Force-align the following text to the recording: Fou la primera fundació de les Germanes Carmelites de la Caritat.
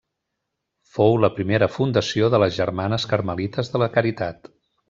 Fou 0.95 1.17
la 1.25 1.29
primera 1.35 1.69
fundació 1.75 2.31
de 2.37 2.41
les 2.47 2.57
Germanes 2.59 3.09
Carmelites 3.15 3.73
de 3.77 3.83
la 3.87 3.95
Caritat. 3.99 4.55